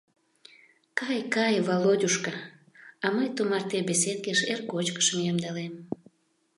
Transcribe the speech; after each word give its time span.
—Кай, 0.99 1.19
кай, 1.35 1.55
Володюшка, 1.67 2.33
а 3.03 3.05
мый 3.15 3.27
тумарте 3.35 3.77
беседкеш 3.87 4.39
эр 4.51 4.59
кочкышым 4.71 5.19
ямдылем. 5.31 5.73